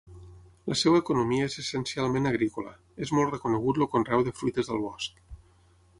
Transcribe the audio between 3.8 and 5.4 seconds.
el conreu de fruites del bosc.